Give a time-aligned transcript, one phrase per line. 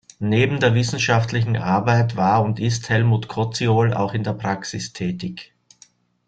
[0.17, 5.53] Neben der wissenschaftlichen Arbeit war und ist Helmut Koziol auch in der Praxis tätig.